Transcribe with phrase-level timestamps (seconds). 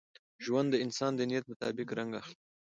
[0.43, 2.37] ژوند د انسان د نیت مطابق رنګ اخلي.